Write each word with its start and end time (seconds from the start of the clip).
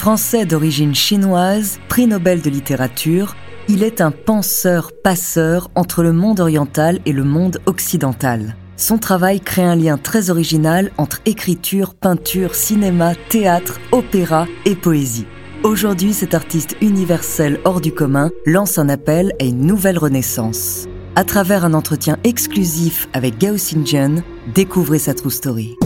Français 0.00 0.46
d'origine 0.46 0.94
chinoise, 0.94 1.78
prix 1.90 2.06
Nobel 2.06 2.40
de 2.40 2.48
littérature, 2.48 3.36
il 3.68 3.82
est 3.82 4.00
un 4.00 4.10
penseur-passeur 4.10 5.70
entre 5.74 6.02
le 6.02 6.14
monde 6.14 6.40
oriental 6.40 7.00
et 7.04 7.12
le 7.12 7.22
monde 7.22 7.60
occidental. 7.66 8.56
Son 8.78 8.96
travail 8.96 9.42
crée 9.42 9.62
un 9.62 9.76
lien 9.76 9.98
très 9.98 10.30
original 10.30 10.90
entre 10.96 11.20
écriture, 11.26 11.92
peinture, 11.92 12.54
cinéma, 12.54 13.12
théâtre, 13.28 13.78
opéra 13.92 14.46
et 14.64 14.74
poésie. 14.74 15.26
Aujourd'hui, 15.64 16.14
cet 16.14 16.32
artiste 16.32 16.76
universel 16.80 17.60
hors 17.66 17.82
du 17.82 17.92
commun 17.92 18.30
lance 18.46 18.78
un 18.78 18.88
appel 18.88 19.34
à 19.38 19.44
une 19.44 19.66
nouvelle 19.66 19.98
renaissance. 19.98 20.86
À 21.14 21.24
travers 21.24 21.66
un 21.66 21.74
entretien 21.74 22.16
exclusif 22.24 23.06
avec 23.12 23.36
Gao 23.36 23.56
Xingjian, 23.56 24.22
découvrez 24.54 24.98
sa 24.98 25.12
true 25.12 25.30
story. 25.30 25.76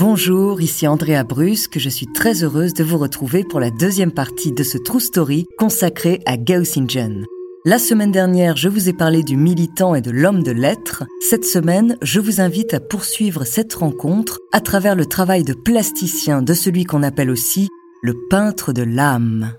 Bonjour, 0.00 0.62
ici 0.62 0.86
Andrea 0.86 1.24
Brusque, 1.24 1.78
je 1.78 1.90
suis 1.90 2.06
très 2.06 2.42
heureuse 2.42 2.72
de 2.72 2.82
vous 2.82 2.96
retrouver 2.96 3.44
pour 3.44 3.60
la 3.60 3.70
deuxième 3.70 4.12
partie 4.12 4.50
de 4.50 4.62
ce 4.62 4.78
True 4.78 4.98
Story 4.98 5.46
consacré 5.58 6.22
à 6.24 6.38
Gao 6.38 6.62
Xingzhen. 6.62 7.26
La 7.66 7.78
semaine 7.78 8.10
dernière, 8.10 8.56
je 8.56 8.70
vous 8.70 8.88
ai 8.88 8.94
parlé 8.94 9.22
du 9.22 9.36
militant 9.36 9.94
et 9.94 10.00
de 10.00 10.10
l'homme 10.10 10.42
de 10.42 10.52
lettres. 10.52 11.04
Cette 11.20 11.44
semaine, 11.44 11.98
je 12.00 12.18
vous 12.18 12.40
invite 12.40 12.72
à 12.72 12.80
poursuivre 12.80 13.44
cette 13.44 13.74
rencontre 13.74 14.38
à 14.52 14.62
travers 14.62 14.96
le 14.96 15.04
travail 15.04 15.44
de 15.44 15.52
plasticien 15.52 16.40
de 16.40 16.54
celui 16.54 16.84
qu'on 16.84 17.02
appelle 17.02 17.28
aussi 17.28 17.68
le 18.00 18.14
peintre 18.30 18.72
de 18.72 18.82
l'âme. 18.82 19.52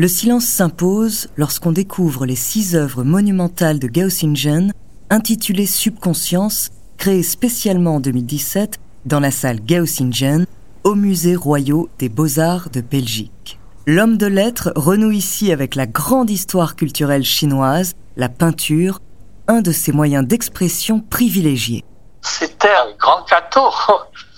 Le 0.00 0.06
silence 0.06 0.44
s'impose 0.44 1.26
lorsqu'on 1.36 1.72
découvre 1.72 2.24
les 2.24 2.36
six 2.36 2.76
œuvres 2.76 3.02
monumentales 3.02 3.80
de 3.80 3.88
Gao 3.88 4.06
Xingzhen, 4.06 4.72
intitulées 5.10 5.66
Subconscience, 5.66 6.70
créées 6.98 7.24
spécialement 7.24 7.96
en 7.96 8.00
2017 8.00 8.78
dans 9.06 9.18
la 9.18 9.32
salle 9.32 9.58
Gao 9.58 9.86
Xingzhen 9.86 10.46
au 10.84 10.94
Musée 10.94 11.34
royaux 11.34 11.88
des 11.98 12.08
beaux-arts 12.08 12.70
de 12.70 12.80
Belgique. 12.80 13.58
L'homme 13.88 14.18
de 14.18 14.26
lettres 14.26 14.72
renoue 14.76 15.10
ici 15.10 15.50
avec 15.50 15.74
la 15.74 15.86
grande 15.86 16.30
histoire 16.30 16.76
culturelle 16.76 17.24
chinoise, 17.24 17.94
la 18.16 18.28
peinture, 18.28 19.00
un 19.48 19.62
de 19.62 19.72
ses 19.72 19.90
moyens 19.90 20.24
d'expression 20.24 21.00
privilégiés. 21.00 21.84
C'était 22.22 22.68
un 22.68 22.96
grand 23.00 23.26
gâteau, 23.28 23.68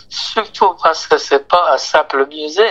surtout 0.09 0.75
parce 0.83 1.07
que 1.07 1.19
c'est 1.19 1.47
pas 1.47 1.75
un 1.75 1.77
simple 1.77 2.27
musée, 2.31 2.63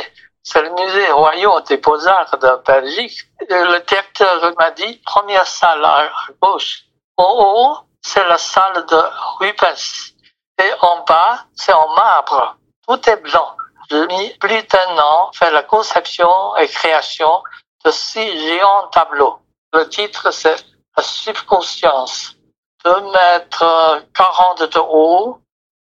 c'est 0.44 0.62
le 0.62 0.72
musée 0.72 1.12
royal 1.12 1.64
des 1.68 1.78
beaux-arts 1.78 2.38
de 2.38 2.64
Belgique. 2.66 3.20
Le 3.50 3.80
directeur 3.86 4.54
m'a 4.58 4.72
dit, 4.72 5.02
première 5.06 5.48
salle 5.48 5.84
à 5.84 6.10
gauche. 6.42 6.84
En 7.18 7.36
haut, 7.38 7.78
c'est 8.02 8.28
la 8.28 8.38
salle 8.38 8.86
de 8.86 9.02
Rubens. 9.40 10.14
Et 10.62 10.72
en 10.82 11.04
bas, 11.04 11.46
c'est 11.56 11.74
en 11.74 11.90
marbre. 11.96 12.58
Tout 12.88 13.10
est 13.10 13.18
blanc. 13.18 13.56
J'ai 13.90 14.06
mis 14.08 14.30
plus 14.38 14.64
d'un 14.64 14.98
an 14.98 15.32
faire 15.34 15.52
la 15.52 15.64
conception 15.64 16.56
et 16.58 16.68
création 16.68 17.44
de 17.86 17.92
six 17.92 18.40
géants 18.40 18.88
tableaux. 18.92 19.40
Le 19.74 19.88
titre, 19.90 20.32
c'est 20.32 20.64
La 20.98 21.04
subconscience. 21.04 22.36
2 22.84 23.02
mètres 23.12 24.04
40 24.14 24.64
de 24.64 24.80
haut, 24.80 25.40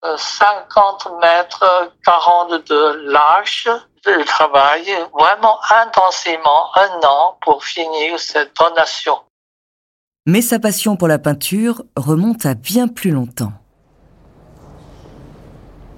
50 0.04 1.20
mètres 1.22 1.92
40 2.04 2.52
de 2.68 3.10
large. 3.12 3.70
Je 4.06 4.26
travaille 4.26 4.90
vraiment 5.14 5.58
intensément 5.86 6.76
un 6.76 7.08
an 7.08 7.38
pour 7.42 7.64
finir 7.64 8.20
cette 8.20 8.52
donation. 8.58 9.16
Mais 10.26 10.42
sa 10.42 10.60
passion 10.60 10.98
pour 10.98 11.08
la 11.08 11.20
peinture 11.20 11.84
remonte 11.96 12.46
à 12.46 12.54
bien 12.54 12.88
plus 12.88 13.12
longtemps. 13.12 13.54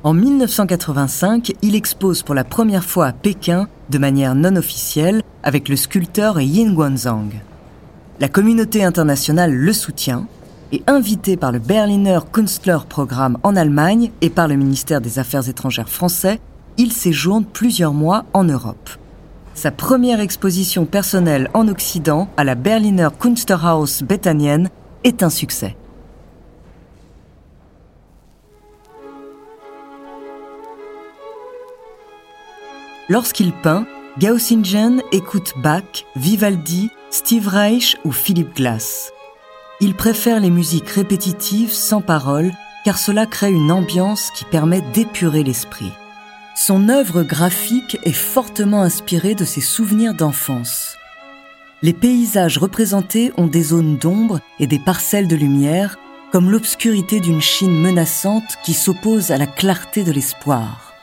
En 0.03 0.13
1985, 0.13 1.51
il 1.61 1.75
expose 1.75 2.23
pour 2.23 2.33
la 2.33 2.45
première 2.45 2.85
fois 2.85 3.07
à 3.07 3.11
Pékin, 3.11 3.67
de 3.89 3.97
manière 3.97 4.33
non 4.33 4.55
officielle, 4.55 5.23
avec 5.43 5.67
le 5.67 5.75
sculpteur 5.75 6.39
Yin 6.39 6.73
Guanzhang. 6.73 7.31
La 8.19 8.29
communauté 8.29 8.83
internationale 8.83 9.51
le 9.51 9.73
soutient 9.73 10.27
et 10.71 10.83
invité 10.87 11.35
par 11.35 11.51
le 11.51 11.59
Berliner 11.59 12.19
Künstlerprogramm 12.31 13.39
en 13.43 13.55
Allemagne 13.55 14.11
et 14.21 14.29
par 14.29 14.47
le 14.47 14.55
ministère 14.55 15.01
des 15.01 15.19
Affaires 15.19 15.49
étrangères 15.49 15.89
français, 15.89 16.39
il 16.79 16.93
séjourne 16.93 17.43
plusieurs 17.43 17.93
mois 17.93 18.23
en 18.31 18.45
Europe. 18.45 18.89
Sa 19.53 19.69
première 19.69 20.21
exposition 20.21 20.85
personnelle 20.85 21.49
en 21.53 21.67
Occident 21.67 22.29
à 22.37 22.45
la 22.45 22.55
Berliner 22.55 23.09
Kunsthaus 23.19 24.01
Bethanien 24.01 24.63
est 25.03 25.21
un 25.21 25.29
succès. 25.29 25.75
Lorsqu'il 33.09 33.51
peint, 33.51 33.85
Gao 34.17 34.37
Xingzhen 34.37 35.01
écoute 35.11 35.55
Bach, 35.61 36.05
Vivaldi, 36.15 36.91
Steve 37.09 37.49
Reich 37.49 37.97
ou 38.05 38.13
Philip 38.13 38.55
Glass. 38.55 39.11
Il 39.81 39.95
préfère 39.95 40.39
les 40.39 40.49
musiques 40.49 40.89
répétitives 40.89 41.73
sans 41.73 41.99
paroles 41.99 42.53
car 42.85 42.97
cela 42.97 43.25
crée 43.25 43.51
une 43.51 43.73
ambiance 43.73 44.31
qui 44.33 44.45
permet 44.45 44.81
d'épurer 44.93 45.43
l'esprit. 45.43 45.91
Son 46.61 46.89
œuvre 46.89 47.23
graphique 47.23 47.97
est 48.03 48.11
fortement 48.11 48.81
inspirée 48.81 49.33
de 49.33 49.45
ses 49.45 49.61
souvenirs 49.61 50.13
d'enfance. 50.13 50.97
Les 51.81 51.93
paysages 51.93 52.57
représentés 52.57 53.31
ont 53.37 53.47
des 53.47 53.63
zones 53.63 53.95
d'ombre 53.95 54.41
et 54.59 54.67
des 54.67 54.77
parcelles 54.77 55.29
de 55.29 55.37
lumière, 55.37 55.97
comme 56.33 56.51
l'obscurité 56.51 57.21
d'une 57.21 57.39
Chine 57.39 57.79
menaçante 57.79 58.57
qui 58.61 58.73
s'oppose 58.73 59.31
à 59.31 59.37
la 59.37 59.47
clarté 59.47 60.03
de 60.03 60.11
l'espoir. 60.11 60.93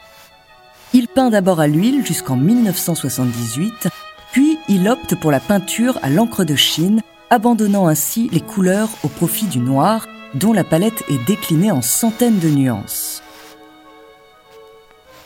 Il 0.92 1.08
peint 1.08 1.30
d'abord 1.30 1.58
à 1.58 1.68
l'huile 1.68 2.04
jusqu'en 2.04 2.36
1978, 2.36 3.88
puis 4.32 4.58
il 4.68 4.86
opte 4.86 5.14
pour 5.14 5.30
la 5.30 5.40
peinture 5.40 5.98
à 6.02 6.10
l'encre 6.10 6.44
de 6.44 6.54
Chine 6.54 7.00
abandonnant 7.30 7.88
ainsi 7.88 8.28
les 8.30 8.42
couleurs 8.42 8.90
au 9.04 9.08
profit 9.08 9.46
du 9.46 9.60
noir, 9.60 10.06
dont 10.34 10.52
la 10.52 10.64
palette 10.64 11.02
est 11.08 11.26
déclinée 11.26 11.70
en 11.70 11.80
centaines 11.80 12.40
de 12.40 12.50
nuances. 12.50 13.15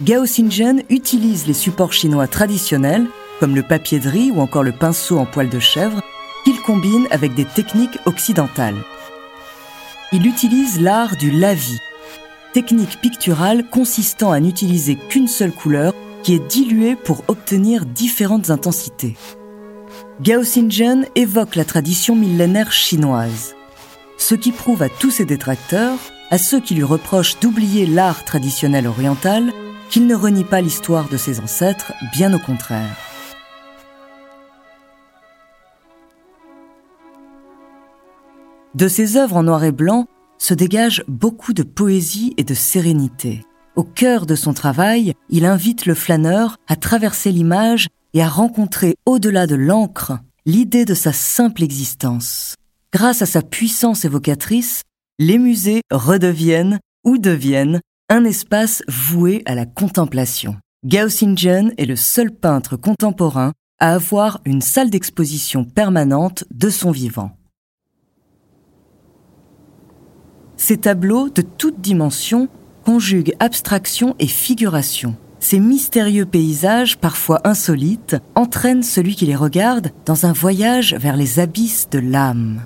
Gao 0.03 0.25
Xingzhen 0.25 0.83
utilise 0.89 1.47
les 1.47 1.53
supports 1.53 1.93
chinois 1.93 2.27
traditionnels, 2.27 3.07
comme 3.39 3.55
le 3.55 3.63
papier 3.63 4.01
de 4.01 4.09
riz 4.09 4.31
ou 4.31 4.41
encore 4.41 4.63
le 4.63 4.73
pinceau 4.73 5.19
en 5.19 5.27
poil 5.27 5.51
de 5.51 5.59
chèvre, 5.59 6.01
qu'il 6.43 6.59
combine 6.63 7.07
avec 7.11 7.35
des 7.35 7.45
techniques 7.45 7.99
occidentales. 8.07 8.83
Il 10.13 10.27
utilise 10.27 10.81
l'art 10.81 11.17
du 11.17 11.31
lavis, 11.31 11.79
technique 12.55 12.99
picturale 13.03 13.69
consistant 13.69 14.33
à 14.33 14.41
n'utiliser 14.41 14.97
qu'une 14.97 15.29
seule 15.29 15.53
couleur 15.53 15.93
qui 16.23 16.35
est 16.35 16.49
diluée 16.49 16.97
pour 16.97 17.23
obtenir 17.29 17.85
différentes 17.85 18.49
intensités. 18.49 19.19
Gao 20.23 20.41
Xinjian 20.41 21.03
évoque 21.15 21.57
la 21.57 21.67
tradition 21.67 22.17
millénaire 22.17 22.73
chinoise, 22.73 23.55
ce 24.17 24.35
qui 24.35 24.53
prouve 24.53 24.83
à 24.83 24.89
tous 24.89 25.11
ses 25.11 25.27
détracteurs, 25.27 25.99
à 26.31 26.39
ceux 26.39 26.61
qui 26.61 26.75
lui 26.75 26.85
reprochent 26.85 27.39
d'oublier 27.39 27.85
l'art 27.85 28.25
traditionnel 28.25 28.87
oriental, 28.87 29.53
qu'il 29.91 30.07
ne 30.07 30.15
renie 30.15 30.45
pas 30.45 30.61
l'histoire 30.61 31.09
de 31.09 31.17
ses 31.17 31.41
ancêtres, 31.41 31.93
bien 32.13 32.33
au 32.33 32.39
contraire. 32.39 32.97
De 38.75 38.87
ses 38.87 39.17
œuvres 39.17 39.37
en 39.37 39.43
noir 39.43 39.65
et 39.65 39.73
blanc 39.73 40.07
se 40.39 40.55
dégage 40.55 41.03
beaucoup 41.09 41.53
de 41.53 41.65
poésie 41.65 42.35
et 42.37 42.45
de 42.45 42.55
sérénité. 42.55 43.45
Au 43.75 43.83
cœur 43.83 44.27
de 44.27 44.37
son 44.37 44.55
travail, 44.55 45.15
il 45.29 45.45
invite 45.45 45.87
le 45.87 45.95
flâneur 45.95 46.57
à 46.69 46.77
traverser 46.77 47.33
l'image 47.33 47.89
et 48.15 48.23
à 48.23 48.29
rencontrer 48.29 48.95
au-delà 49.07 49.47
de 49.47 49.57
l'encre 49.57 50.19
l'idée 50.47 50.85
de 50.85 50.95
sa 50.95 51.13
simple 51.13 51.63
existence. 51.63 52.55
Grâce 52.93 53.23
à 53.23 53.27
sa 53.27 53.43
puissance 53.43 54.05
évocatrice, 54.05 54.83
les 55.19 55.39
musées 55.39 55.83
redeviennent 55.91 56.79
ou 57.05 57.19
deviennent 57.19 57.81
un 58.11 58.25
espace 58.25 58.83
voué 58.89 59.43
à 59.47 59.55
la 59.55 59.67
contemplation. 59.67 60.57
Xinjian 60.85 61.71
est 61.79 61.87
le 61.87 61.95
seul 61.95 62.33
peintre 62.33 62.77
contemporain 62.77 63.53
à 63.79 63.95
avoir 63.95 64.41
une 64.45 64.61
salle 64.61 64.91
d'exposition 64.91 65.65
permanente 65.65 66.45
de 66.51 66.69
son 66.71 66.91
vivant. 66.91 67.31
Ces 70.57 70.79
tableaux 70.79 71.31
de 71.31 71.41
toutes 71.41 71.81
dimensions 71.81 72.49
conjuguent 72.85 73.35
abstraction 73.39 74.17
et 74.19 74.27
figuration. 74.27 75.17
Ces 75.39 75.61
mystérieux 75.61 76.27
paysages, 76.27 76.99
parfois 76.99 77.41
insolites, 77.45 78.17
entraînent 78.35 78.83
celui 78.83 79.15
qui 79.15 79.25
les 79.25 79.37
regarde 79.37 79.93
dans 80.05 80.27
un 80.27 80.33
voyage 80.33 80.95
vers 80.95 81.17
les 81.17 81.39
abysses 81.39 81.89
de 81.91 82.01
l'âme. 82.01 82.65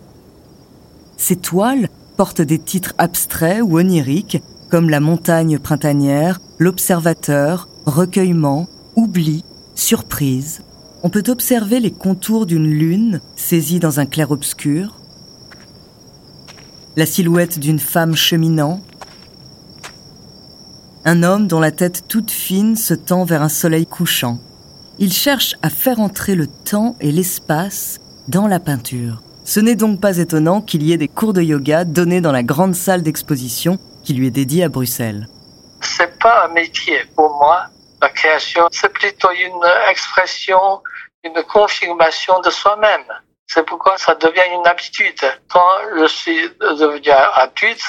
Ces 1.19 1.37
toiles 1.37 1.88
portent 2.17 2.43
des 2.43 2.58
titres 2.58 2.94
abstraits 2.99 3.62
ou 3.62 3.79
oniriques 3.79 4.43
comme 4.75 4.91
la 4.91 4.99
montagne 4.99 5.61
printanière, 5.61 6.41
l'observateur, 6.59 7.69
recueillement, 7.87 8.69
oubli, 8.97 9.44
surprise. 9.76 10.62
On 11.05 11.11
peut 11.11 11.23
observer 11.29 11.79
les 11.79 11.93
contours 11.93 12.44
d'une 12.44 12.67
lune 12.67 13.21
saisie 13.37 13.79
dans 13.79 14.00
un 14.00 14.06
clair-obscur, 14.06 14.99
la 16.97 17.06
silhouette 17.06 17.61
d'une 17.61 17.79
femme 17.79 18.17
cheminant, 18.17 18.81
un 21.05 21.23
homme 21.23 21.47
dont 21.47 21.61
la 21.61 21.70
tête 21.70 22.06
toute 22.09 22.32
fine 22.32 22.75
se 22.75 22.94
tend 22.94 23.25
vers 23.25 23.43
un 23.43 23.49
soleil 23.49 23.87
couchant. 23.87 24.41
Il 24.99 25.12
cherche 25.12 25.55
à 25.62 25.70
faire 25.70 26.00
entrer 26.00 26.35
le 26.35 26.49
temps 26.49 26.97
et 27.00 27.12
l'espace 27.12 28.00
dans 28.27 28.49
la 28.49 28.59
peinture. 28.59 29.23
Ce 29.44 29.61
n'est 29.61 29.77
donc 29.77 30.00
pas 30.00 30.19
étonnant 30.19 30.61
qu'il 30.61 30.82
y 30.82 30.91
ait 30.91 30.97
des 30.97 31.06
cours 31.06 31.32
de 31.32 31.43
yoga 31.43 31.85
donnés 31.85 32.20
dans 32.20 32.32
la 32.32 32.43
grande 32.43 32.75
salle 32.75 33.05
d'exposition 33.05 33.79
qui 34.05 34.15
lui 34.15 34.29
est 34.29 34.31
dédiée 34.31 34.65
à 34.65 34.69
Bruxelles. 34.69 35.29
C'est 35.81 36.19
pas 36.19 36.45
un 36.45 36.49
métier 36.49 37.05
pour 37.17 37.31
moi. 37.37 37.67
La 38.01 38.11
création, 38.11 38.69
c'est 38.71 38.93
plutôt 38.93 39.31
une 39.31 39.67
expression, 39.91 40.83
une 41.23 41.43
confirmation 41.45 42.41
de 42.41 42.51
soi-même. 42.51 43.05
C'est 43.47 43.65
pourquoi 43.65 43.97
ça 43.99 44.15
devient 44.15 44.49
une 44.53 44.67
habitude. 44.67 45.21
Quand 45.49 45.75
je 45.97 46.06
suis 46.06 46.49
devenu 46.61 47.11
adulte, 47.11 47.85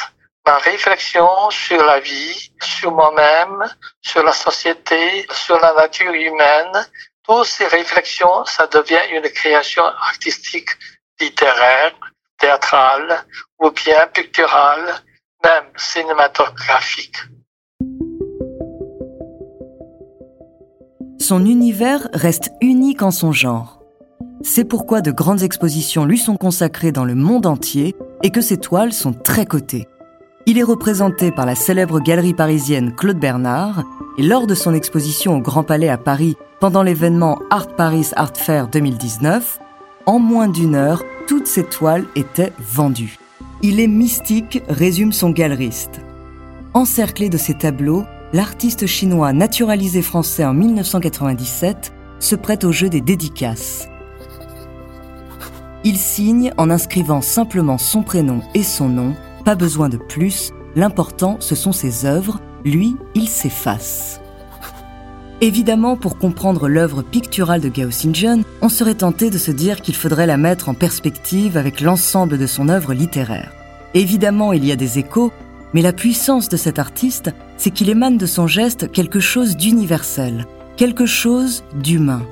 ma 0.45 0.57
réflexion 0.57 1.27
sur 1.49 1.83
la 1.83 1.99
vie, 1.99 2.51
sur 2.61 2.91
moi-même, 2.91 3.65
sur 4.01 4.23
la 4.23 4.31
société, 4.31 5.25
sur 5.31 5.59
la 5.59 5.73
nature 5.73 6.13
humaine, 6.13 6.85
toutes 7.23 7.45
ces 7.45 7.67
réflexions, 7.67 8.45
ça 8.45 8.67
devient 8.67 9.01
une 9.11 9.29
création 9.31 9.83
artistique, 9.83 10.69
littéraire, 11.19 11.93
théâtrale, 12.37 13.25
ou 13.59 13.71
bien 13.71 14.05
picturale, 14.07 15.01
cinématographique. 15.75 17.17
Son 21.19 21.45
univers 21.45 22.07
reste 22.13 22.51
unique 22.61 23.01
en 23.01 23.11
son 23.11 23.31
genre. 23.31 23.81
C'est 24.41 24.65
pourquoi 24.65 25.01
de 25.01 25.11
grandes 25.11 25.41
expositions 25.41 26.05
lui 26.05 26.17
sont 26.17 26.37
consacrées 26.37 26.91
dans 26.91 27.05
le 27.05 27.15
monde 27.15 27.45
entier 27.45 27.95
et 28.21 28.29
que 28.29 28.41
ses 28.41 28.57
toiles 28.57 28.93
sont 28.93 29.13
très 29.13 29.45
cotées. 29.45 29.87
Il 30.45 30.59
est 30.59 30.63
représenté 30.63 31.31
par 31.31 31.47
la 31.47 31.55
célèbre 31.55 31.99
galerie 31.99 32.35
parisienne 32.35 32.93
Claude 32.95 33.19
Bernard 33.19 33.83
et 34.17 34.23
lors 34.23 34.45
de 34.45 34.53
son 34.53 34.73
exposition 34.75 35.37
au 35.37 35.41
Grand 35.41 35.63
Palais 35.63 35.89
à 35.89 35.97
Paris 35.97 36.35
pendant 36.59 36.83
l'événement 36.83 37.39
Art 37.49 37.75
Paris 37.75 38.11
Art 38.15 38.37
Fair 38.37 38.67
2019, 38.67 39.59
en 40.05 40.19
moins 40.19 40.47
d'une 40.47 40.75
heure, 40.75 41.03
toutes 41.27 41.47
ses 41.47 41.63
toiles 41.63 42.05
étaient 42.15 42.53
vendues. 42.59 43.17
Il 43.61 43.79
est 43.79 43.87
mystique, 43.87 44.61
résume 44.67 45.13
son 45.13 45.29
galeriste. 45.29 46.01
Encerclé 46.73 47.29
de 47.29 47.37
ses 47.37 47.53
tableaux, 47.53 48.03
l'artiste 48.33 48.85
chinois 48.85 49.33
naturalisé 49.33 50.01
français 50.01 50.43
en 50.43 50.53
1997 50.53 51.93
se 52.19 52.35
prête 52.35 52.63
au 52.63 52.71
jeu 52.71 52.89
des 52.89 53.01
dédicaces. 53.01 53.87
Il 55.83 55.97
signe 55.97 56.51
en 56.57 56.69
inscrivant 56.69 57.21
simplement 57.21 57.77
son 57.77 58.03
prénom 58.03 58.41
et 58.53 58.63
son 58.63 58.89
nom, 58.89 59.13
pas 59.45 59.55
besoin 59.55 59.87
de 59.87 59.97
plus, 59.97 60.51
l'important 60.75 61.37
ce 61.39 61.55
sont 61.55 61.71
ses 61.71 62.05
œuvres, 62.05 62.39
lui, 62.65 62.97
il 63.13 63.29
s'efface. 63.29 64.19
Évidemment, 65.41 65.97
pour 65.97 66.17
comprendre 66.17 66.67
l'œuvre 66.67 67.01
picturale 67.01 67.61
de 67.61 67.69
Gao 67.69 67.89
Xinjian, 67.89 68.41
on 68.61 68.69
serait 68.69 68.95
tenté 68.95 69.29
de 69.29 69.37
se 69.37 69.51
dire 69.51 69.81
qu'il 69.81 69.95
faudrait 69.95 70.27
la 70.27 70.37
mettre 70.37 70.69
en 70.69 70.73
perspective 70.73 71.57
avec 71.57 71.81
l'ensemble 71.81 72.37
de 72.37 72.47
son 72.47 72.69
œuvre 72.69 72.93
littéraire. 72.93 73.51
Évidemment, 73.93 74.53
il 74.53 74.65
y 74.65 74.71
a 74.71 74.75
des 74.75 74.99
échos, 74.99 75.31
mais 75.73 75.81
la 75.81 75.93
puissance 75.93 76.47
de 76.49 76.57
cet 76.57 76.79
artiste, 76.79 77.31
c'est 77.57 77.71
qu'il 77.71 77.89
émane 77.89 78.17
de 78.17 78.25
son 78.25 78.47
geste 78.47 78.91
quelque 78.91 79.19
chose 79.19 79.57
d'universel, 79.57 80.45
quelque 80.77 81.05
chose 81.05 81.63
d'humain. 81.75 82.25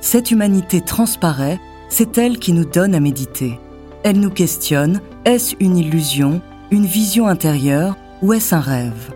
Cette 0.00 0.30
humanité 0.30 0.80
transparaît 0.80 1.58
c'est 1.88 2.18
elle 2.18 2.38
qui 2.38 2.52
nous 2.52 2.64
donne 2.64 2.94
à 2.94 3.00
méditer. 3.00 3.58
Elle 4.02 4.20
nous 4.20 4.30
questionne, 4.30 5.00
est-ce 5.24 5.54
une 5.60 5.76
illusion, 5.76 6.40
une 6.70 6.86
vision 6.86 7.26
intérieure 7.26 7.96
ou 8.22 8.32
est-ce 8.32 8.54
un 8.54 8.60
rêve? 8.60 9.15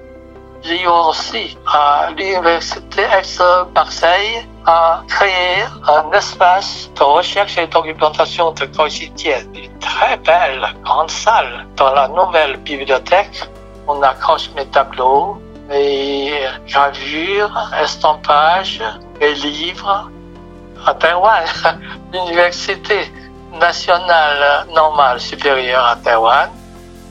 J'ai 0.63 0.87
aussi 0.87 1.57
à 1.67 2.11
l'Université 2.17 3.03
Aix-Marseille 3.03 4.47
à 4.67 5.03
créer 5.09 5.65
un 5.89 6.11
espace 6.13 6.91
de 6.97 7.03
recherche 7.03 7.57
et 7.57 7.67
documentation 7.67 8.53
de 8.53 8.67
quotidien. 8.67 9.39
Une 9.55 9.79
très 9.79 10.19
belle 10.19 10.67
grande 10.85 11.11
salle 11.11 11.67
dans 11.77 11.95
la 11.95 12.09
nouvelle 12.09 12.59
bibliothèque. 12.59 13.49
On 13.89 14.03
accroche 14.03 14.51
mes 14.55 14.67
tableaux, 14.67 15.41
mes 15.69 16.33
gravures, 16.69 17.71
estampages, 17.83 18.83
mes 19.19 19.33
livres 19.35 20.11
à 20.87 20.95
Taïwan, 20.95 21.45
l'Université 22.13 23.11
nationale 23.59 24.67
normale 24.75 25.21
supérieure 25.21 25.85
à 25.87 25.97
Taïwan 25.97 26.51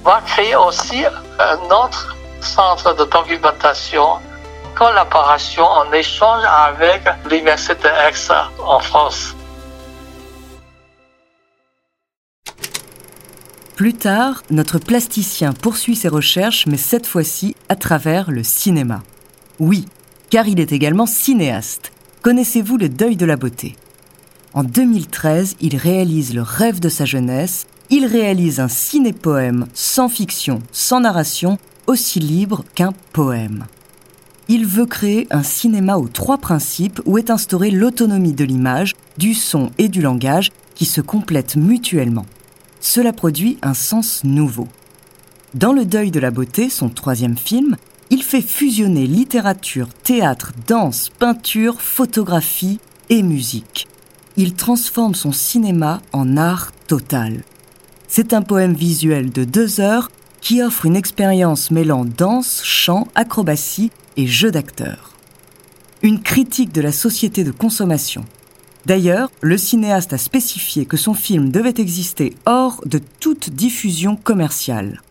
va 0.04 0.22
créer 0.26 0.56
aussi 0.56 1.04
un 1.40 1.58
autre 1.72 2.16
centre 2.42 2.96
de 2.96 3.06
documentation, 3.06 4.18
collaboration 4.76 5.66
en 5.66 5.92
échange 5.92 6.44
avec 6.46 7.02
l'Université 7.30 7.88
Aix 7.88 8.32
en 8.64 8.80
France. 8.80 9.36
Plus 13.76 13.94
tard, 13.94 14.44
notre 14.50 14.78
plasticien 14.78 15.54
poursuit 15.54 15.96
ses 15.96 16.10
recherches, 16.10 16.66
mais 16.68 16.76
cette 16.76 17.08
fois-ci 17.08 17.56
à 17.70 17.78
travers 17.78 18.30
le 18.30 18.44
cinéma. 18.44 19.04
Oui, 19.58 19.86
car 20.30 20.48
il 20.50 20.60
est 20.60 20.74
également 20.74 21.06
cinéaste. 21.06 21.94
Connaissez-vous 22.22 22.78
le 22.78 22.90
deuil 22.90 23.16
de 23.16 23.26
la 23.26 23.38
beauté? 23.38 23.78
En 24.54 24.64
2013, 24.64 25.56
il 25.62 25.78
réalise 25.78 26.34
le 26.34 26.42
rêve 26.42 26.82
de 26.82 26.90
sa 26.90 27.06
jeunesse. 27.06 27.68
Il 27.90 28.06
réalise 28.06 28.60
un 28.60 28.68
ciné-poème 28.68 29.68
sans 29.74 30.10
fiction, 30.10 30.62
sans 30.74 31.00
narration, 31.00 31.58
aussi 31.90 32.20
libre 32.20 32.64
qu'un 32.76 32.94
poème. 33.14 33.66
Il 34.48 34.68
veut 34.68 34.86
créer 34.86 35.28
un 35.32 35.42
cinéma 35.42 35.98
aux 35.98 36.08
trois 36.08 36.38
principes 36.38 37.02
où 37.06 37.18
est 37.18 37.32
instaurée 37.32 37.72
l'autonomie 37.72 38.34
de 38.34 38.46
l'image, 38.46 38.96
du 39.18 39.34
son 39.34 39.72
et 39.80 39.90
du 39.90 40.02
langage 40.02 40.52
qui 40.76 40.86
se 40.86 41.02
complètent 41.02 41.56
mutuellement. 41.56 42.28
Cela 42.80 43.12
produit 43.12 43.58
un 43.64 43.74
sens 43.74 44.24
nouveau. 44.24 44.68
Dans 45.56 45.74
Le 45.74 45.84
deuil 45.84 46.12
de 46.12 46.20
la 46.20 46.30
beauté, 46.30 46.70
son 46.70 46.90
troisième 46.90 47.38
film, 47.38 47.76
il 48.12 48.22
fait 48.22 48.42
fusionner 48.42 49.08
littérature, 49.08 49.90
théâtre, 50.04 50.54
danse, 50.68 51.10
peinture, 51.18 51.82
photographie 51.82 52.80
et 53.10 53.24
musique. 53.24 53.88
il 54.38 54.54
transforme 54.54 55.16
son 55.16 55.32
cinéma 55.32 56.02
en 56.14 56.38
art 56.38 56.72
total. 56.88 57.44
C'est 58.08 58.34
un 58.34 58.44
poème 58.44 58.74
visuel 58.74 59.32
de 59.32 59.44
deux 59.44 59.82
heures 59.82 60.10
qui 60.42 60.62
offre 60.62 60.86
une 60.86 60.96
expérience 60.96 61.72
mêlant 61.72 62.06
danse, 62.06 62.62
chant, 62.64 63.08
acrobatie 63.16 63.92
et 64.18 64.28
jeu 64.28 64.52
d'acteur. 64.52 65.12
Une 66.02 66.22
critique 66.22 66.72
de 66.72 66.82
la 66.82 66.92
société 66.92 67.44
de 67.44 67.52
consommation. 67.52 68.26
D'ailleurs, 68.86 69.30
le 69.42 69.58
cinéaste 69.58 70.14
a 70.14 70.18
spécifié 70.18 70.86
que 70.86 70.98
son 70.98 71.14
film 71.14 71.52
devait 71.52 71.76
exister 71.78 72.36
hors 72.46 72.82
de 72.86 73.00
toute 73.20 73.50
diffusion 73.50 74.16
commerciale. 74.16 75.02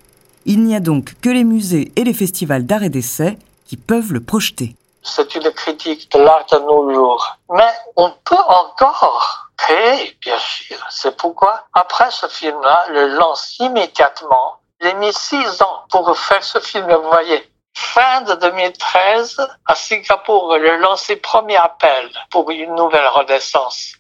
Il 0.46 0.64
n'y 0.64 0.74
a 0.74 0.80
donc 0.80 1.14
que 1.20 1.28
les 1.28 1.44
musées 1.44 1.92
et 1.96 2.04
les 2.04 2.14
festivals 2.14 2.64
d'art 2.64 2.82
et 2.82 2.88
d'essai 2.88 3.38
qui 3.66 3.76
peuvent 3.76 4.12
le 4.12 4.20
projeter. 4.20 4.74
C'est 5.02 5.34
une 5.34 5.50
critique 5.50 6.10
de 6.12 6.20
l'art 6.20 6.46
de 6.50 6.58
nos 6.58 6.92
jours. 6.92 7.36
Mais 7.50 7.72
on 7.96 8.10
peut 8.24 8.34
encore 8.34 9.50
créer, 9.56 10.16
bien 10.20 10.38
sûr. 10.38 10.78
C'est 10.90 11.16
pourquoi, 11.16 11.66
après 11.74 12.10
ce 12.10 12.26
film-là, 12.28 12.86
le 12.90 13.16
lance 13.16 13.58
immédiatement. 13.58 14.57
J'ai 14.80 14.94
mis 14.94 15.12
six 15.12 15.60
ans 15.60 15.84
pour 15.90 16.16
faire 16.16 16.44
ce 16.44 16.60
film, 16.60 16.86
vous 16.88 17.10
voyez. 17.10 17.50
Fin 17.74 18.20
de 18.22 18.34
2013, 18.34 19.40
à 19.66 19.74
Singapour, 19.74 20.56
le 20.56 20.76
lancé 20.76 21.16
premier 21.16 21.56
appel 21.56 22.10
pour 22.30 22.48
une 22.50 22.74
nouvelle 22.76 23.06
renaissance. 23.08 23.94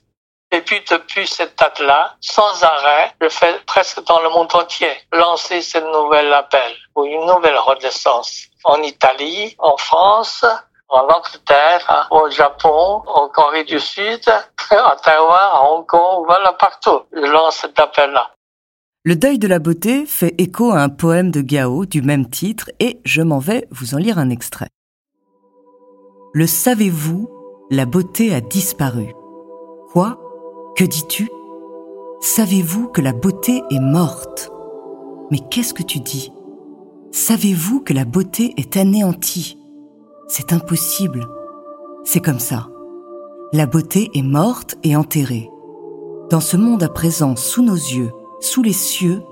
Et 0.50 0.62
puis 0.62 0.82
depuis 0.88 1.26
cette 1.26 1.58
date-là, 1.58 2.14
sans 2.20 2.62
arrêt, 2.62 3.12
je 3.20 3.28
fais 3.28 3.58
presque 3.66 4.02
dans 4.04 4.20
le 4.20 4.30
monde 4.30 4.54
entier, 4.54 4.90
lancer 5.12 5.62
ce 5.62 5.78
nouvel 5.78 6.32
appel 6.32 6.74
pour 6.94 7.04
une 7.04 7.26
nouvelle 7.26 7.58
renaissance. 7.58 8.44
En 8.64 8.80
Italie, 8.82 9.56
en 9.58 9.76
France, 9.76 10.44
en 10.88 11.06
Angleterre, 11.08 12.06
au 12.10 12.30
Japon, 12.30 13.02
en 13.06 13.28
Corée 13.28 13.64
du 13.64 13.80
Sud, 13.80 14.26
à 14.28 14.96
Taïwan, 15.02 15.50
à 15.54 15.62
Hong 15.64 15.86
Kong, 15.86 16.24
voilà 16.26 16.52
partout. 16.52 17.02
Je 17.12 17.20
lance 17.20 17.56
cet 17.56 17.78
appel-là. 17.78 18.30
Le 19.08 19.16
deuil 19.16 19.38
de 19.38 19.48
la 19.48 19.58
beauté 19.58 20.04
fait 20.04 20.34
écho 20.36 20.70
à 20.70 20.82
un 20.82 20.90
poème 20.90 21.30
de 21.30 21.40
Gao 21.40 21.86
du 21.86 22.02
même 22.02 22.28
titre 22.28 22.70
et 22.78 23.00
je 23.06 23.22
m'en 23.22 23.38
vais 23.38 23.66
vous 23.70 23.94
en 23.94 23.96
lire 23.96 24.18
un 24.18 24.28
extrait. 24.28 24.68
Le 26.34 26.46
savez-vous, 26.46 27.26
la 27.70 27.86
beauté 27.86 28.34
a 28.34 28.42
disparu. 28.42 29.06
Quoi? 29.92 30.20
Que 30.76 30.84
dis-tu? 30.84 31.30
Savez-vous 32.20 32.88
que 32.88 33.00
la 33.00 33.14
beauté 33.14 33.62
est 33.70 33.80
morte? 33.80 34.50
Mais 35.30 35.40
qu'est-ce 35.50 35.72
que 35.72 35.82
tu 35.82 36.00
dis? 36.00 36.30
Savez-vous 37.10 37.80
que 37.80 37.94
la 37.94 38.04
beauté 38.04 38.52
est 38.58 38.76
anéantie? 38.76 39.56
C'est 40.26 40.52
impossible. 40.52 41.26
C'est 42.04 42.20
comme 42.20 42.40
ça. 42.40 42.68
La 43.54 43.64
beauté 43.64 44.10
est 44.12 44.22
morte 44.22 44.76
et 44.82 44.96
enterrée. 44.96 45.48
Dans 46.28 46.40
ce 46.40 46.58
monde 46.58 46.82
à 46.82 46.90
présent, 46.90 47.36
sous 47.36 47.62
nos 47.62 47.72
yeux, 47.72 48.10
sous 48.40 48.62
les 48.62 48.72
cieux, 48.72 49.22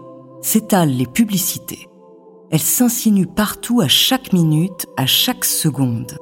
s'étalent 0.43 0.97
les 0.97 1.07
publicités. 1.07 1.89
Elles 2.51 2.61
s'insinuent 2.61 3.27
partout 3.27 3.81
à 3.81 3.89
chaque 3.89 4.33
minute, 4.33 4.87
à 4.97 5.07
chaque 5.07 5.45
seconde. 5.45 6.17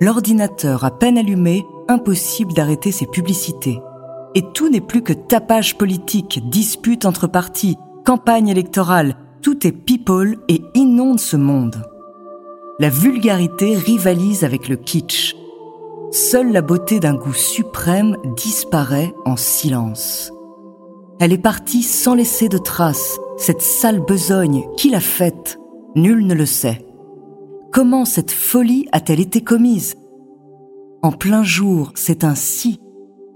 L'ordinateur 0.00 0.84
à 0.84 0.90
peine 0.90 1.18
allumé, 1.18 1.64
impossible 1.88 2.52
d'arrêter 2.54 2.92
ces 2.92 3.06
publicités. 3.06 3.78
Et 4.34 4.42
tout 4.54 4.68
n'est 4.68 4.80
plus 4.80 5.02
que 5.02 5.12
tapage 5.12 5.76
politique, 5.76 6.40
dispute 6.48 7.04
entre 7.04 7.26
partis, 7.26 7.76
campagne 8.04 8.48
électorale, 8.48 9.16
tout 9.42 9.66
est 9.66 9.72
people 9.72 10.38
et 10.48 10.62
inonde 10.74 11.20
ce 11.20 11.36
monde 11.36 11.82
la 12.82 12.88
vulgarité 12.88 13.76
rivalise 13.76 14.42
avec 14.42 14.68
le 14.68 14.74
kitsch. 14.74 15.36
Seule 16.10 16.50
la 16.50 16.62
beauté 16.62 16.98
d'un 16.98 17.14
goût 17.14 17.32
suprême 17.32 18.16
disparaît 18.36 19.14
en 19.24 19.36
silence. 19.36 20.32
Elle 21.24 21.32
est 21.32 21.38
partie 21.38 21.84
sans 21.84 22.16
laisser 22.16 22.48
de 22.48 22.58
traces, 22.58 23.20
cette 23.38 23.62
sale 23.62 24.00
besogne, 24.00 24.64
qui 24.76 24.90
l'a 24.90 24.98
faite? 24.98 25.56
Nul 25.94 26.26
ne 26.26 26.34
le 26.34 26.46
sait. 26.46 26.84
Comment 27.70 28.04
cette 28.04 28.32
folie 28.32 28.88
a-t-elle 28.90 29.20
été 29.20 29.40
commise? 29.40 29.94
En 31.00 31.12
plein 31.12 31.44
jour, 31.44 31.92
c'est 31.94 32.24
ainsi. 32.24 32.80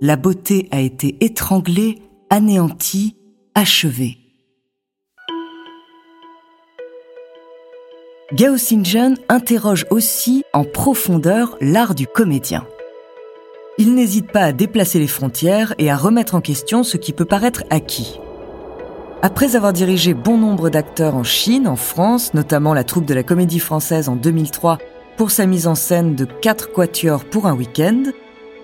La 0.00 0.16
beauté 0.16 0.66
a 0.72 0.80
été 0.80 1.16
étranglée, 1.20 2.02
anéantie, 2.28 3.14
achevée. 3.54 4.16
Gao 8.32 8.56
Xinjian 8.56 9.14
interroge 9.28 9.86
aussi 9.90 10.42
en 10.52 10.64
profondeur 10.64 11.56
l'art 11.60 11.94
du 11.94 12.08
comédien. 12.08 12.66
Il 13.78 13.94
n'hésite 13.94 14.32
pas 14.32 14.40
à 14.40 14.52
déplacer 14.52 14.98
les 14.98 15.06
frontières 15.06 15.74
et 15.76 15.90
à 15.90 15.96
remettre 15.96 16.34
en 16.34 16.40
question 16.40 16.82
ce 16.82 16.96
qui 16.96 17.12
peut 17.12 17.26
paraître 17.26 17.62
acquis. 17.68 18.18
Après 19.20 19.54
avoir 19.54 19.74
dirigé 19.74 20.14
bon 20.14 20.38
nombre 20.38 20.70
d'acteurs 20.70 21.14
en 21.14 21.24
Chine, 21.24 21.68
en 21.68 21.76
France, 21.76 22.32
notamment 22.32 22.72
la 22.72 22.84
troupe 22.84 23.04
de 23.04 23.12
la 23.12 23.22
Comédie 23.22 23.60
Française 23.60 24.08
en 24.08 24.16
2003 24.16 24.78
pour 25.18 25.30
sa 25.30 25.44
mise 25.44 25.66
en 25.66 25.74
scène 25.74 26.14
de 26.14 26.24
quatre 26.24 26.72
quatuors 26.72 27.26
pour 27.26 27.46
un 27.46 27.54
week-end, 27.54 28.04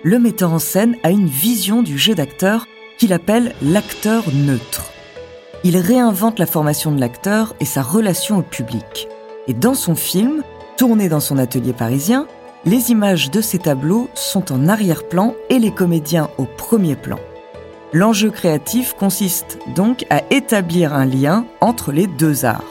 le 0.03 0.19
metteur 0.19 0.53
en 0.53 0.59
scène 0.59 0.97
a 1.03 1.11
une 1.11 1.27
vision 1.27 1.83
du 1.83 1.99
jeu 1.99 2.15
d'acteur 2.15 2.67
qu'il 2.99 3.13
appelle 3.13 3.53
l'acteur 3.63 4.25
neutre. 4.33 4.93
Il 5.63 5.77
réinvente 5.77 6.39
la 6.39 6.47
formation 6.47 6.91
de 6.91 7.01
l'acteur 7.01 7.55
et 7.61 7.67
sa 7.67 7.83
relation 7.83 8.39
au 8.39 8.43
public. 8.43 9.09
Et 9.47 9.55
dans 9.55 9.75
son 9.75 9.95
film, 9.95 10.43
tourné 10.79 11.09
dans 11.09 11.21
son 11.21 11.37
atelier 11.39 11.73
parisien, 11.73 12.27
les 12.65 12.91
images 12.91 13.31
de 13.31 13.41
ces 13.41 13.59
tableaux 13.59 14.09
sont 14.15 14.53
en 14.53 14.69
arrière-plan 14.69 15.35
et 15.51 15.59
les 15.59 15.73
comédiens 15.73 16.31
au 16.39 16.45
premier 16.45 16.97
plan. 16.97 17.19
L'enjeu 17.93 18.31
créatif 18.31 18.95
consiste 18.95 19.59
donc 19.75 20.07
à 20.11 20.23
établir 20.31 20.95
un 20.95 21.05
lien 21.05 21.45
entre 21.61 21.93
les 21.93 22.07
deux 22.07 22.45
arts. 22.45 22.65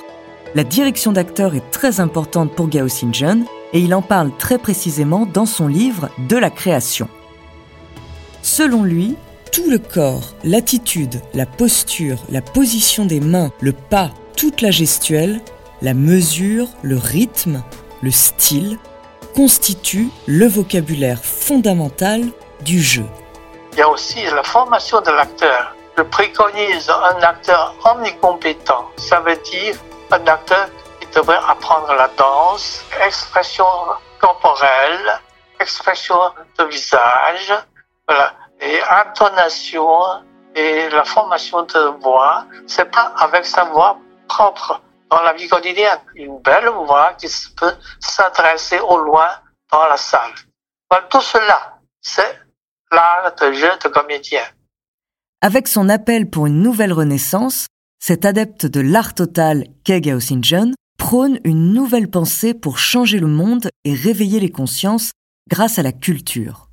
La 0.55 0.63
direction 0.63 1.12
d'acteur 1.12 1.55
est 1.55 1.71
très 1.71 2.00
importante 2.00 2.51
pour 2.55 2.67
Gao 2.67 2.88
Xinjian 2.88 3.41
et 3.74 3.79
il 3.79 3.93
en 3.93 4.01
parle 4.01 4.31
très 4.38 4.57
précisément 4.57 5.25
dans 5.25 5.45
son 5.45 5.67
livre 5.67 6.10
De 6.29 6.38
la 6.38 6.50
création. 6.50 7.07
Selon 8.41 8.83
lui, 8.83 9.15
tout 9.51 9.69
le 9.69 9.77
corps, 9.77 10.33
l'attitude, 10.43 11.21
la 11.33 11.45
posture, 11.45 12.17
la 12.29 12.41
position 12.41 13.05
des 13.05 13.19
mains, 13.19 13.51
le 13.62 13.74
pas, 13.74 14.12
toute 14.36 14.62
la 14.62 14.71
gestuelle 14.71 15.41
la 15.81 15.93
mesure, 15.93 16.69
le 16.83 16.98
rythme, 16.98 17.63
le 18.01 18.12
style 18.12 18.77
constituent 19.36 20.10
le 20.28 20.48
vocabulaire 20.48 21.24
fondamental 21.24 22.24
du 22.62 22.82
jeu. 22.82 23.06
Il 23.74 23.80
y 23.80 23.82
a 23.82 23.90
aussi 23.90 24.24
la 24.26 24.44
formation 24.44 25.02
de 25.02 25.12
l'acteur. 25.12 25.76
Je 25.98 26.04
préconise 26.04 26.90
un 26.90 27.22
acteur 27.22 27.76
omnicompétent. 27.86 28.86
Ça 28.98 29.20
veut 29.22 29.38
dire 29.38 29.76
un 30.12 30.28
acteur 30.28 30.70
qui 31.00 31.08
devrait 31.16 31.40
apprendre 31.48 31.94
la 31.94 32.10
danse, 32.18 32.84
expression 33.06 33.66
corporelle, 34.20 35.20
expression 35.60 36.18
de 36.60 36.66
visage, 36.66 37.54
et 38.62 38.80
intonation 38.90 39.90
et 40.56 40.90
la 40.90 41.04
formation 41.04 41.64
de 41.64 42.00
voix. 42.02 42.46
C'est 42.68 42.92
pas 42.92 43.14
avec 43.18 43.46
sa 43.46 43.64
voix 43.66 43.98
propre 44.28 44.82
dans 45.12 45.22
la 45.22 45.34
vie 45.34 45.48
quotidienne. 45.48 46.00
Une 46.15 46.39
belle 46.39 46.70
voix 46.70 47.13
qui 47.20 47.27
peut 47.58 47.74
s'adresser 48.00 48.80
au 48.80 48.98
loin 48.98 49.27
dans 49.72 49.86
la 49.88 49.98
salle. 49.98 50.34
tout 51.10 51.22
cela, 51.22 51.80
c'est 52.01 52.39
l'art 52.91 53.34
de 53.39 53.51
jeu 53.51 53.70
de 53.84 53.89
comédien. 53.89 54.44
Avec 55.41 55.68
son 55.68 55.89
appel 55.89 56.30
pour 56.30 56.48
une 56.48 56.62
nouvelle 56.62 56.94
renaissance, 56.94 57.68
cet 58.00 58.25
adepte 58.25 58.65
de 58.65 58.80
l'art 58.80 59.13
total 59.13 59.65
qu'est 59.84 60.01
Gao 60.01 60.18
Xinjian 60.18 60.72
prône 60.98 61.39
une 61.44 61.74
nouvelle 61.74 62.10
pensée 62.10 62.53
pour 62.53 62.77
changer 62.77 63.20
le 63.20 63.27
monde 63.27 63.70
et 63.84 63.94
réveiller 63.94 64.39
les 64.39 64.51
consciences 64.51 65.12
grâce 65.50 65.80
à 65.80 65.84
la 65.84 65.91
culture. 65.91 66.70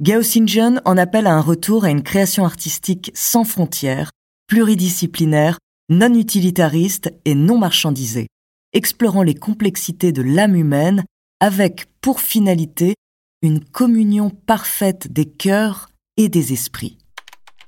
Gao 0.00 0.20
Xinjian 0.20 0.80
en 0.84 0.96
appelle 0.96 1.26
à 1.26 1.34
un 1.34 1.40
retour 1.40 1.84
à 1.84 1.90
une 1.90 2.02
création 2.02 2.44
artistique 2.44 3.10
sans 3.14 3.44
frontières, 3.44 4.10
pluridisciplinaire, 4.48 5.58
non 5.88 6.14
utilitariste 6.14 7.12
et 7.24 7.34
non 7.34 7.58
marchandisé, 7.58 8.28
explorant 8.72 9.22
les 9.22 9.34
complexités 9.34 10.12
de 10.12 10.22
l'âme 10.22 10.56
humaine 10.56 11.04
avec 11.40 11.86
pour 12.00 12.20
finalité 12.20 12.94
une 13.42 13.62
communion 13.62 14.30
parfaite 14.30 15.12
des 15.12 15.26
cœurs 15.26 15.88
et 16.16 16.28
des 16.28 16.52
esprits. 16.52 16.98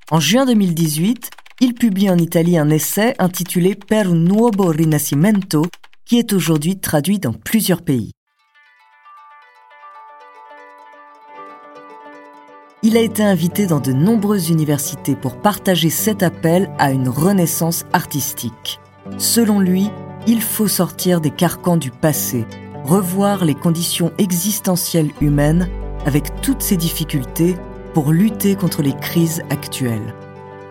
En 0.09 0.19
juin 0.19 0.45
2018, 0.45 1.29
il 1.59 1.73
publie 1.73 2.09
en 2.09 2.17
Italie 2.17 2.57
un 2.57 2.69
essai 2.69 3.13
intitulé 3.19 3.75
Per 3.75 4.07
un 4.07 4.15
nuovo 4.15 4.67
rinascimento 4.67 5.65
qui 6.05 6.17
est 6.17 6.33
aujourd'hui 6.33 6.79
traduit 6.79 7.19
dans 7.19 7.33
plusieurs 7.33 7.81
pays. 7.81 8.11
Il 12.89 12.95
a 12.95 13.01
été 13.01 13.21
invité 13.21 13.67
dans 13.67 13.81
de 13.81 13.91
nombreuses 13.91 14.49
universités 14.49 15.17
pour 15.17 15.35
partager 15.35 15.89
cet 15.89 16.23
appel 16.23 16.71
à 16.79 16.93
une 16.93 17.09
renaissance 17.09 17.83
artistique. 17.91 18.79
Selon 19.17 19.59
lui, 19.59 19.89
il 20.25 20.41
faut 20.41 20.69
sortir 20.69 21.19
des 21.19 21.31
carcans 21.31 21.75
du 21.75 21.91
passé, 21.91 22.45
revoir 22.85 23.43
les 23.43 23.55
conditions 23.55 24.13
existentielles 24.19 25.11
humaines 25.19 25.67
avec 26.05 26.39
toutes 26.39 26.61
ses 26.61 26.77
difficultés 26.77 27.57
pour 27.93 28.13
lutter 28.13 28.55
contre 28.55 28.81
les 28.81 28.95
crises 28.95 29.43
actuelles. 29.49 30.15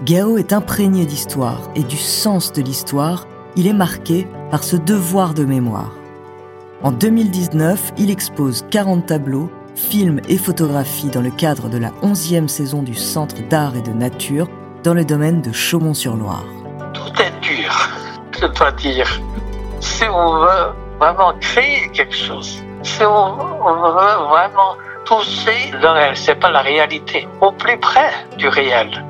Gao 0.02 0.38
est 0.38 0.54
imprégné 0.54 1.04
d'histoire 1.04 1.70
et 1.74 1.82
du 1.82 1.98
sens 1.98 2.50
de 2.50 2.62
l'histoire, 2.62 3.28
il 3.56 3.66
est 3.66 3.74
marqué 3.74 4.26
par 4.50 4.64
ce 4.64 4.76
devoir 4.76 5.34
de 5.34 5.44
mémoire. 5.44 5.92
En 6.82 6.92
2019, 6.92 7.92
il 7.98 8.10
expose 8.10 8.64
40 8.70 9.04
tableaux, 9.04 9.50
films 9.76 10.20
et 10.28 10.38
photographies 10.38 11.10
dans 11.10 11.20
le 11.20 11.30
cadre 11.30 11.68
de 11.68 11.78
la 11.78 11.90
11e 12.02 12.48
saison 12.48 12.82
du 12.82 12.94
Centre 12.94 13.36
d'art 13.48 13.76
et 13.76 13.82
de 13.82 13.92
nature 13.92 14.48
dans 14.82 14.94
le 14.94 15.04
domaine 15.04 15.42
de 15.42 15.52
Chaumont-sur-Loire. 15.52 16.44
Tout 16.92 17.22
est 17.22 17.40
dur, 17.40 17.90
je 18.40 18.46
dois 18.46 18.72
dire. 18.72 19.08
Si 19.80 20.04
on 20.04 20.40
veut 20.40 20.72
vraiment 20.98 21.34
créer 21.40 21.88
quelque 21.92 22.16
chose, 22.16 22.62
si 22.82 23.02
on 23.04 23.36
veut 23.36 24.26
vraiment 24.28 24.76
toucher 25.04 25.70
le 25.72 25.88
réel, 25.88 26.16
c'est 26.16 26.36
pas 26.36 26.50
la 26.50 26.62
réalité, 26.62 27.28
au 27.40 27.52
plus 27.52 27.78
près 27.78 28.10
du 28.38 28.48
réel. 28.48 29.04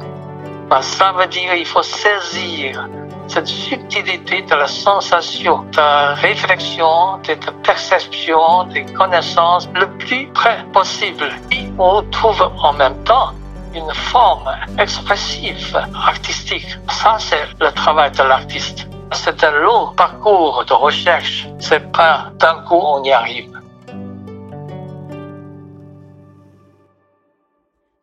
Ça 0.80 1.12
veut 1.16 1.26
dire 1.26 1.54
qu'il 1.54 1.66
faut 1.66 1.82
saisir 1.82 2.88
cette 3.28 3.47
subtilité 3.47 4.42
de 4.42 4.54
la 4.54 4.66
sensation, 4.66 5.64
de 5.73 5.76
la 5.76 6.14
réflexion, 6.14 7.18
de 7.18 7.33
la 7.47 7.52
perception, 7.62 8.64
des 8.64 8.85
connaissances 8.85 9.68
le 9.75 9.87
plus 9.99 10.26
près 10.33 10.64
possible. 10.73 11.30
Et 11.50 11.64
on 11.78 12.02
trouve 12.11 12.42
en 12.62 12.73
même 12.73 13.02
temps 13.04 13.33
une 13.75 13.92
forme 13.92 14.50
expressive, 14.78 15.76
artistique. 15.95 16.78
Ça, 16.90 17.16
c'est 17.18 17.47
le 17.61 17.71
travail 17.73 18.11
de 18.12 18.23
l'artiste. 18.23 18.87
C'est 19.12 19.45
un 19.45 19.50
long 19.50 19.92
parcours 19.95 20.64
de 20.66 20.73
recherche. 20.73 21.47
C'est 21.59 21.92
pas 21.92 22.30
d'un 22.38 22.62
coup 22.66 22.80
on 22.80 23.02
y 23.04 23.12
arrive. 23.12 23.52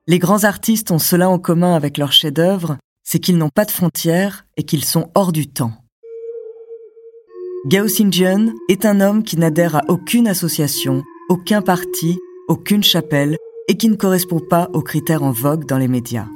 Les 0.06 0.20
grands 0.20 0.44
artistes 0.44 0.92
ont 0.92 1.00
cela 1.00 1.30
en 1.30 1.40
commun 1.40 1.76
avec 1.76 1.98
leurs 1.98 2.12
chefs-d'œuvre, 2.12 2.76
c'est 3.04 3.20
qu'ils 3.20 3.38
n'ont 3.38 3.50
pas 3.50 3.66
de 3.66 3.72
frontières 3.72 4.46
et 4.58 4.64
qu'ils 4.64 4.86
sont 4.86 5.10
hors 5.16 5.32
du 5.32 5.48
temps. 5.48 5.74
Gao 7.68 7.86
Xinjian 7.86 8.54
est 8.68 8.86
un 8.86 9.00
homme 9.00 9.24
qui 9.24 9.38
n'adhère 9.38 9.76
à 9.76 9.84
aucune 9.88 10.28
association, 10.28 11.04
aucun 11.30 11.62
parti, 11.62 12.18
aucune 12.48 12.84
chapelle 12.84 13.38
et 13.70 13.78
qui 13.78 13.90
ne 13.90 13.96
correspond 13.96 14.40
pas 14.40 14.70
aux 14.74 14.82
critères 14.82 15.24
en 15.24 15.32
vogue 15.32 15.66
dans 15.66 15.78
les 15.78 15.88
médias. 15.88 16.28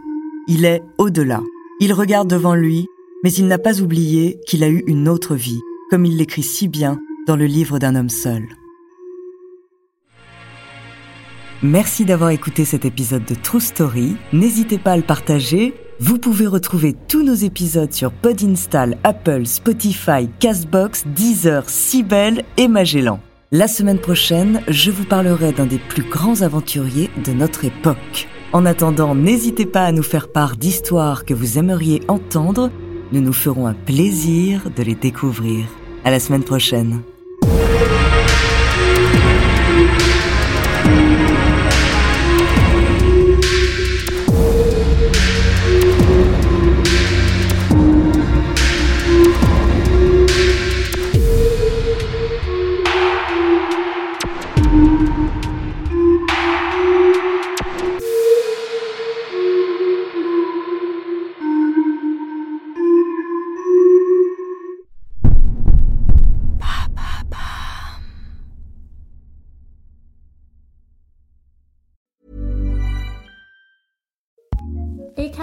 Il 0.48 0.64
est 0.64 0.82
au-delà. 0.98 1.42
Il 1.82 1.92
regarde 1.92 2.30
devant 2.30 2.56
lui, 2.56 2.88
mais 3.24 3.34
il 3.34 3.48
n'a 3.48 3.58
pas 3.58 3.82
oublié 3.82 4.40
qu'il 4.48 4.64
a 4.64 4.70
eu 4.70 4.84
une 4.88 5.10
autre 5.10 5.36
vie, 5.36 5.60
comme 5.90 6.06
il 6.06 6.16
l'écrit 6.16 6.44
si 6.44 6.68
bien 6.70 7.00
dans 7.28 7.36
le 7.36 7.46
livre 7.46 7.78
d'un 7.80 7.96
homme 7.96 8.10
seul. 8.10 8.48
Merci 11.62 12.06
d'avoir 12.06 12.30
écouté 12.30 12.64
cet 12.66 12.86
épisode 12.86 13.26
de 13.26 13.36
True 13.36 13.60
Story. 13.60 14.16
N'hésitez 14.32 14.78
pas 14.78 14.92
à 14.92 14.98
le 14.98 15.04
partager. 15.04 15.74
Vous 16.00 16.20
pouvez 16.20 16.46
retrouver 16.46 16.96
tous 17.08 17.24
nos 17.24 17.34
épisodes 17.34 17.92
sur 17.92 18.12
Podinstall, 18.12 18.98
Apple, 19.04 19.48
Spotify, 19.48 20.30
Castbox, 20.40 21.08
Deezer, 21.08 21.68
Sibel 21.68 22.44
et 22.58 22.68
Magellan. 22.68 23.20
La 23.52 23.68
semaine 23.68 23.98
prochaine, 23.98 24.62
je 24.68 24.92
vous 24.92 25.06
parlerai 25.06 25.54
d'un 25.54 25.66
des 25.66 25.80
plus 25.80 26.04
grands 26.04 26.44
aventuriers 26.44 27.10
de 27.26 27.32
notre 27.32 27.66
époque. 27.66 28.28
En 28.54 28.68
attendant, 28.68 29.16
n'hésitez 29.16 29.66
pas 29.66 29.86
à 29.86 29.92
nous 29.92 30.04
faire 30.04 30.32
part 30.32 30.56
d'histoires 30.56 31.26
que 31.26 31.34
vous 31.34 31.58
aimeriez 31.58 32.04
entendre. 32.08 32.70
Nous 33.12 33.22
nous 33.22 33.34
ferons 33.34 33.66
un 33.66 33.74
plaisir 33.74 34.70
de 34.76 34.84
les 34.84 34.96
découvrir. 34.96 35.66
À 36.04 36.12
la 36.12 36.20
semaine 36.20 36.44
prochaine. 36.44 37.02